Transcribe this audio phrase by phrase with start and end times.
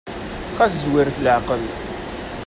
[0.55, 1.63] Xas zwiret leɛqel.